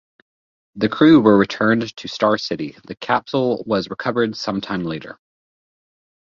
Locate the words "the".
0.73-0.89, 2.87-2.95